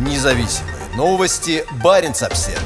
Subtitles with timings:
[0.00, 1.62] Независимые новости.
[1.84, 2.58] Барин обсерва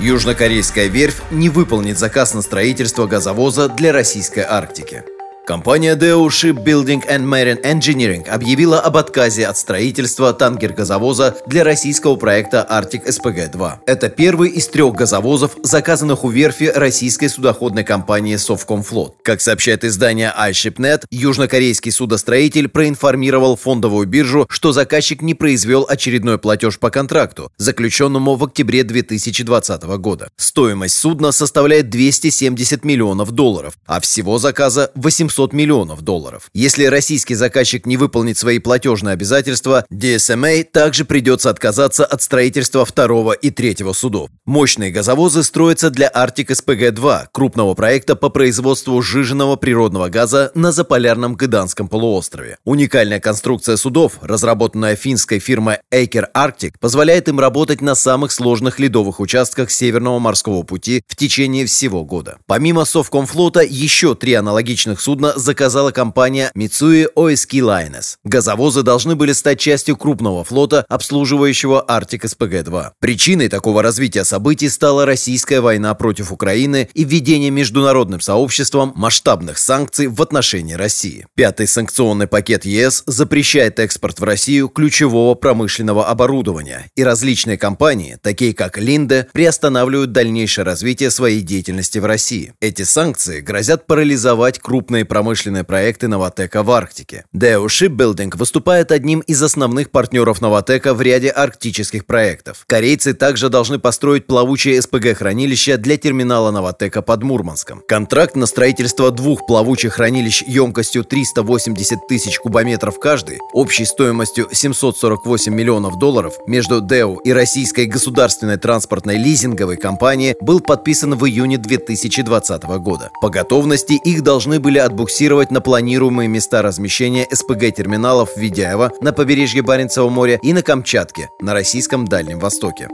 [0.00, 5.04] Южнокорейская верфь не выполнит заказ на строительство газовоза для российской Арктики.
[5.46, 12.66] Компания Deo Shipbuilding and Marine Engineering объявила об отказе от строительства танкер-газовоза для российского проекта
[12.70, 13.80] Arctic SPG-2.
[13.84, 19.16] Это первый из трех газовозов, заказанных у верфи российской судоходной компании Совкомфлот.
[19.22, 26.78] Как сообщает издание iShipNet, южнокорейский судостроитель проинформировал фондовую биржу, что заказчик не произвел очередной платеж
[26.78, 30.30] по контракту, заключенному в октябре 2020 года.
[30.38, 36.48] Стоимость судна составляет 270 миллионов долларов, а всего заказа 800 700 миллионов долларов.
[36.54, 43.32] Если российский заказчик не выполнит свои платежные обязательства, DSMA также придется отказаться от строительства второго
[43.32, 44.30] и третьего судов.
[44.46, 51.34] Мощные газовозы строятся для Arctic SPG-2, крупного проекта по производству сжиженного природного газа на заполярном
[51.34, 52.58] Гыданском полуострове.
[52.64, 59.18] Уникальная конструкция судов, разработанная финской фирмой Aker Arctic, позволяет им работать на самых сложных ледовых
[59.18, 62.38] участках Северного морского пути в течение всего года.
[62.46, 68.16] Помимо Совкомфлота, еще три аналогичных судна судно заказала компания Mitsui OSK Lines.
[68.24, 72.90] Газовозы должны были стать частью крупного флота, обслуживающего Arctic SPG-2.
[73.00, 80.08] Причиной такого развития событий стала российская война против Украины и введение международным сообществом масштабных санкций
[80.08, 81.26] в отношении России.
[81.34, 88.54] Пятый санкционный пакет ЕС запрещает экспорт в Россию ключевого промышленного оборудования, и различные компании, такие
[88.54, 92.52] как Линде, приостанавливают дальнейшее развитие своей деятельности в России.
[92.60, 97.24] Эти санкции грозят парализовать крупные промышленные проекты «Новотека» в Арктике.
[97.32, 102.64] Deo Shipbuilding выступает одним из основных партнеров «Новотека» в ряде арктических проектов.
[102.66, 107.80] Корейцы также должны построить плавучее СПГ-хранилище для терминала «Новотека» под Мурманском.
[107.86, 116.00] Контракт на строительство двух плавучих хранилищ емкостью 380 тысяч кубометров каждый, общей стоимостью 748 миллионов
[116.00, 123.12] долларов между Deo и российской государственной транспортной лизинговой компанией был подписан в июне 2020 года.
[123.20, 129.12] По готовности их должны были отбуксировать буксировать на планируемые места размещения СПГ-терминалов в Видяево на
[129.12, 132.88] побережье Баренцева моря и на Камчатке на российском Дальнем Востоке.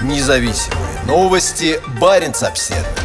[0.00, 1.78] Независимые новости.
[2.00, 3.01] Баренц-Обседный.